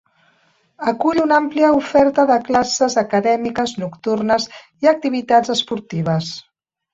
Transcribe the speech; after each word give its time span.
Acull 0.91 1.19
una 1.23 1.35
àmplia 1.41 1.69
oferta 1.79 2.25
de 2.31 2.37
classes 2.47 2.95
acadèmiques 3.01 3.75
nocturnes 3.83 4.49
i 4.87 4.91
activitats 4.95 5.55
esportives. 5.57 6.33